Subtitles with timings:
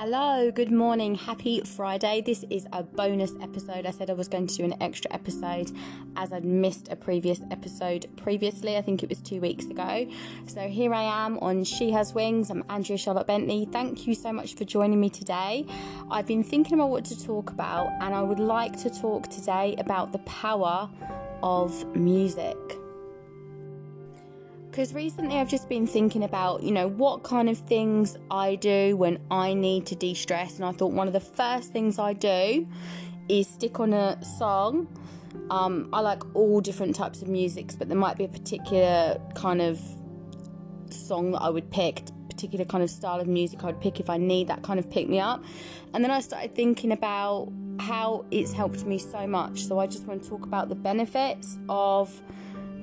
[0.00, 2.22] Hello, good morning, happy Friday.
[2.24, 3.84] This is a bonus episode.
[3.84, 5.72] I said I was going to do an extra episode
[6.14, 8.76] as I'd missed a previous episode previously.
[8.76, 10.08] I think it was two weeks ago.
[10.46, 12.48] So here I am on She Has Wings.
[12.48, 13.66] I'm Andrea Charlotte Bentley.
[13.72, 15.66] Thank you so much for joining me today.
[16.12, 19.74] I've been thinking about what to talk about, and I would like to talk today
[19.78, 20.88] about the power
[21.42, 22.56] of music
[24.70, 28.96] because recently I've just been thinking about, you know, what kind of things I do
[28.96, 30.56] when I need to de stress.
[30.56, 32.68] And I thought one of the first things I do
[33.28, 34.86] is stick on a song.
[35.50, 39.60] Um, I like all different types of musics, but there might be a particular kind
[39.60, 39.80] of
[40.90, 44.10] song that I would pick, particular kind of style of music I would pick if
[44.10, 45.42] I need that kind of pick me up.
[45.94, 49.64] And then I started thinking about how it's helped me so much.
[49.64, 52.22] So I just want to talk about the benefits of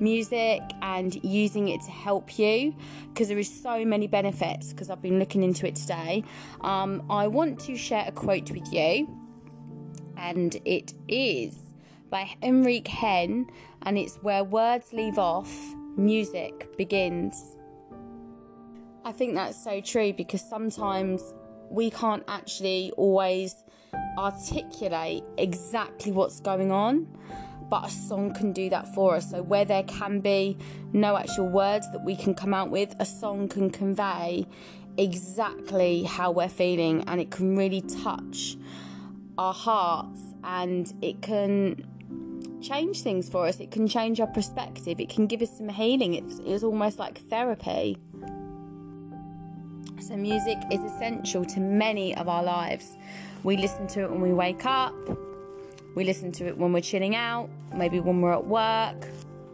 [0.00, 2.74] music and using it to help you
[3.08, 6.24] because there is so many benefits because I've been looking into it today.
[6.60, 9.08] Um, I want to share a quote with you,
[10.16, 11.56] and it is
[12.10, 13.48] by Enrique Hen,
[13.82, 15.52] and it's where words leave off,
[15.96, 17.56] music begins.
[19.04, 21.22] I think that's so true because sometimes
[21.70, 23.54] we can't actually always
[24.18, 27.06] articulate exactly what's going on
[27.68, 29.30] but a song can do that for us.
[29.30, 30.56] So, where there can be
[30.92, 34.46] no actual words that we can come out with, a song can convey
[34.98, 38.56] exactly how we're feeling and it can really touch
[39.36, 41.84] our hearts and it can
[42.62, 43.60] change things for us.
[43.60, 46.14] It can change our perspective, it can give us some healing.
[46.14, 47.98] It's, it's almost like therapy.
[50.00, 52.96] So, music is essential to many of our lives.
[53.42, 54.94] We listen to it when we wake up,
[55.96, 59.08] we listen to it when we're chilling out, maybe when we're at work.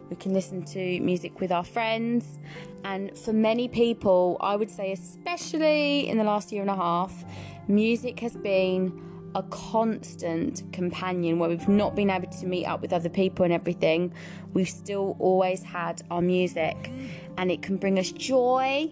[0.09, 2.37] We can listen to music with our friends.
[2.83, 7.23] And for many people, I would say, especially in the last year and a half,
[7.69, 12.91] music has been a constant companion where we've not been able to meet up with
[12.91, 14.13] other people and everything.
[14.53, 16.91] We've still always had our music,
[17.37, 18.91] and it can bring us joy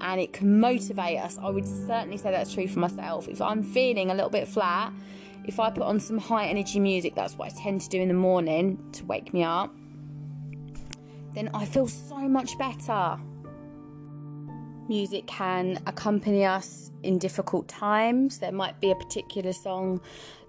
[0.00, 1.38] and it can motivate us.
[1.42, 3.28] I would certainly say that's true for myself.
[3.28, 4.92] If I'm feeling a little bit flat,
[5.48, 8.08] if I put on some high energy music, that's what I tend to do in
[8.08, 9.74] the morning to wake me up,
[11.34, 13.18] then I feel so much better.
[14.88, 18.38] Music can accompany us in difficult times.
[18.38, 20.00] There might be a particular song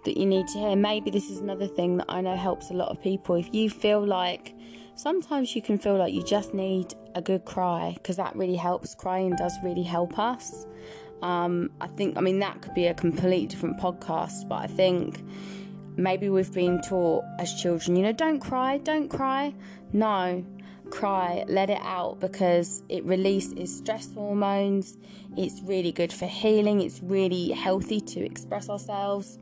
[0.06, 0.76] that you need to hear.
[0.76, 3.36] Maybe this is another thing that I know helps a lot of people.
[3.36, 4.56] If you feel like
[4.96, 8.96] sometimes you can feel like you just need a good cry, because that really helps.
[8.96, 10.66] Crying does really help us.
[11.22, 15.22] Um, I think, I mean, that could be a completely different podcast, but I think
[15.97, 19.53] maybe we've been taught as children, you know, don't cry, don't cry.
[19.91, 20.46] No,
[20.91, 24.97] cry, let it out because it releases stress hormones.
[25.38, 29.40] It's really good for healing, it's really healthy to express ourselves.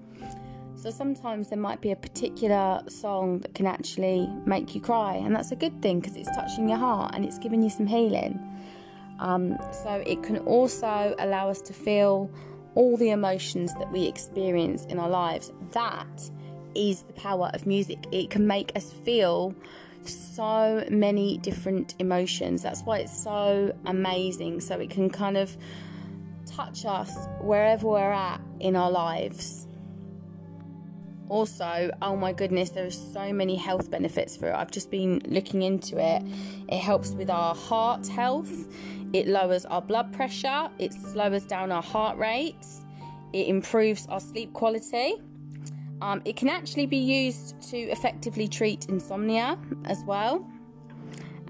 [0.75, 5.35] So sometimes there might be a particular song that can actually make you cry, and
[5.35, 8.39] that's a good thing because it's touching your heart and it's giving you some healing.
[9.19, 12.29] Um, so it can also allow us to feel
[12.75, 15.51] all the emotions that we experience in our lives.
[15.71, 16.29] That
[16.75, 18.05] is the power of music.
[18.11, 19.55] It can make us feel
[20.03, 22.61] so many different emotions.
[22.61, 24.61] That's why it's so amazing.
[24.61, 25.57] So it can kind of
[26.45, 29.66] touch us wherever we're at in our lives.
[31.29, 34.55] Also, oh my goodness, there are so many health benefits for it.
[34.55, 36.23] I've just been looking into it.
[36.69, 38.67] It helps with our heart health,
[39.13, 42.85] it lowers our blood pressure, it slows down our heart rates,
[43.33, 45.15] it improves our sleep quality.
[46.01, 50.47] Um, it can actually be used to effectively treat insomnia as well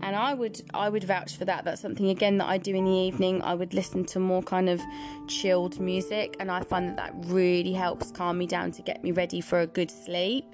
[0.07, 1.65] and I would I would vouch for that.
[1.65, 3.41] That's something again that I do in the evening.
[3.41, 4.79] I would listen to more kind of
[5.27, 9.11] chilled music, and I find that that really helps calm me down to get me
[9.11, 10.45] ready for a good sleep.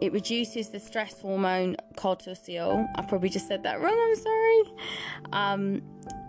[0.00, 2.86] It reduces the stress hormone cortisol.
[2.94, 3.98] I probably just said that wrong.
[4.00, 4.62] I'm sorry.
[5.32, 5.82] Um,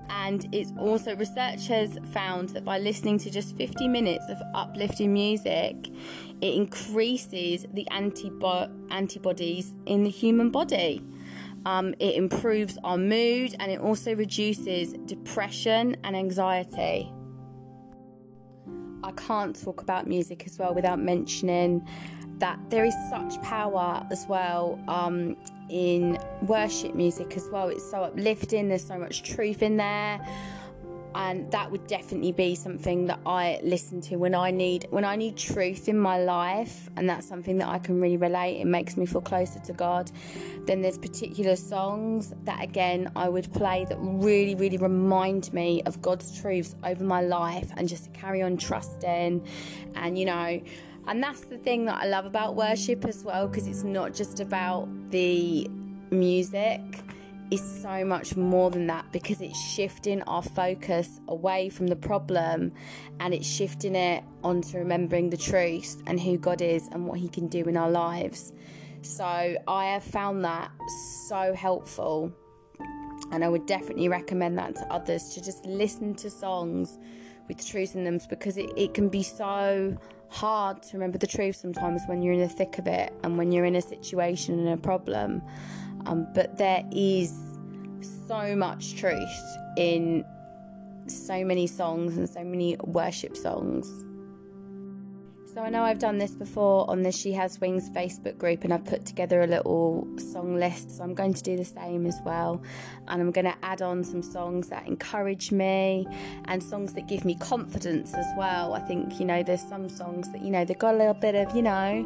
[0.09, 5.75] and it's also researchers found that by listening to just 50 minutes of uplifting music
[6.41, 11.01] it increases the antibo- antibodies in the human body
[11.65, 17.11] um, it improves our mood and it also reduces depression and anxiety.
[19.03, 21.85] I can't talk about music as well without mentioning
[22.37, 25.35] that there is such power as well um,
[25.69, 27.69] in worship music as well.
[27.69, 30.19] It's so uplifting, there's so much truth in there.
[31.15, 35.15] And that would definitely be something that I listen to when I need when I
[35.15, 36.89] need truth in my life.
[36.95, 38.59] And that's something that I can really relate.
[38.59, 40.11] It makes me feel closer to God.
[40.65, 46.01] Then there's particular songs that again I would play that really really remind me of
[46.01, 49.45] God's truths over my life and just to carry on trusting
[49.95, 50.61] and you know
[51.07, 54.39] and that's the thing that I love about worship as well because it's not just
[54.39, 55.69] about the
[56.11, 56.81] music
[57.53, 62.71] is so much more than that because it's shifting our focus away from the problem
[63.19, 67.29] and it's shifting it onto remembering the truth and who God is and what He
[67.29, 68.53] can do in our lives.
[69.03, 70.71] So I have found that
[71.27, 72.33] so helpful,
[73.31, 76.97] and I would definitely recommend that to others to just listen to songs
[77.47, 79.97] with truth in them because it, it can be so
[80.29, 83.51] hard to remember the truth sometimes when you're in the thick of it and when
[83.51, 85.43] you're in a situation and a problem.
[86.05, 87.33] Um, but there is
[88.27, 90.25] so much truth in
[91.07, 93.87] so many songs and so many worship songs.
[95.53, 98.73] So I know I've done this before on the She Has Wings Facebook group and
[98.73, 100.97] I've put together a little song list.
[100.97, 102.63] So I'm going to do the same as well.
[103.07, 106.07] And I'm going to add on some songs that encourage me
[106.45, 108.73] and songs that give me confidence as well.
[108.73, 111.35] I think, you know, there's some songs that, you know, they've got a little bit
[111.35, 112.03] of, you know,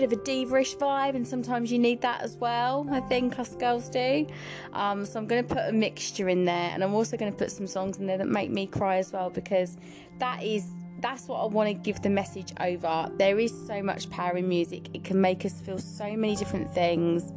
[0.00, 3.54] bit of a diva-ish vibe and sometimes you need that as well i think us
[3.54, 4.26] girls do
[4.74, 7.38] um, so i'm going to put a mixture in there and i'm also going to
[7.38, 9.78] put some songs in there that make me cry as well because
[10.18, 13.10] that is that's what I want to give the message over.
[13.18, 14.88] There is so much power in music.
[14.94, 17.34] It can make us feel so many different things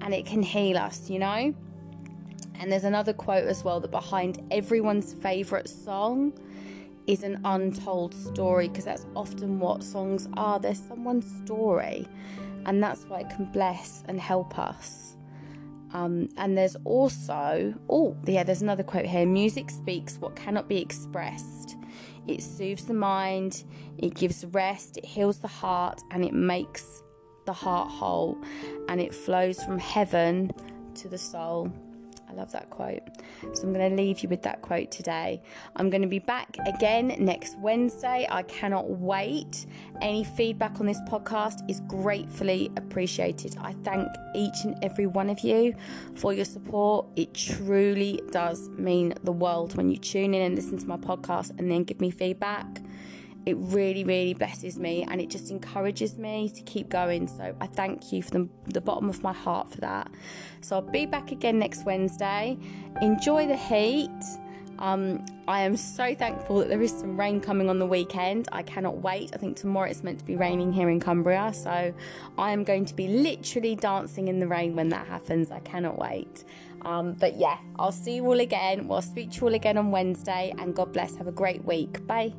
[0.00, 1.52] and it can heal us, you know?
[2.54, 6.32] And there's another quote as well that behind everyone's favourite song
[7.06, 10.58] is an untold story because that's often what songs are.
[10.58, 12.06] There's someone's story,
[12.66, 15.16] and that's why it can bless and help us.
[15.92, 20.80] Um, and there's also, oh, yeah, there's another quote here music speaks what cannot be
[20.80, 21.76] expressed.
[22.28, 23.64] It soothes the mind,
[23.98, 27.02] it gives rest, it heals the heart, and it makes
[27.46, 28.38] the heart whole.
[28.88, 30.52] And it flows from heaven
[30.94, 31.72] to the soul.
[32.30, 33.02] I love that quote.
[33.54, 35.42] So I'm going to leave you with that quote today.
[35.76, 38.26] I'm going to be back again next Wednesday.
[38.30, 39.66] I cannot wait.
[40.00, 43.56] Any feedback on this podcast is gratefully appreciated.
[43.60, 45.74] I thank each and every one of you
[46.14, 47.06] for your support.
[47.16, 51.58] It truly does mean the world when you tune in and listen to my podcast
[51.58, 52.66] and then give me feedback
[53.46, 57.26] it really, really blesses me and it just encourages me to keep going.
[57.26, 60.10] So I thank you from the, the bottom of my heart for that.
[60.60, 62.58] So I'll be back again next Wednesday.
[63.00, 64.10] Enjoy the heat.
[64.78, 68.48] Um, I am so thankful that there is some rain coming on the weekend.
[68.50, 69.30] I cannot wait.
[69.34, 71.92] I think tomorrow it's meant to be raining here in Cumbria, so
[72.38, 75.50] I am going to be literally dancing in the rain when that happens.
[75.50, 76.44] I cannot wait.
[76.82, 78.88] Um, but yeah, I'll see you all again.
[78.88, 81.14] We'll speak to you all again on Wednesday, and God bless.
[81.16, 82.06] Have a great week.
[82.06, 82.32] Bye.